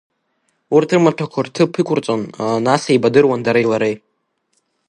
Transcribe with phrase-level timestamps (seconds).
[0.75, 2.21] Урҭ рымаҭәақәа рҭыԥ иқәырҵон,
[2.65, 3.95] нас еибадыруан дареи лареи.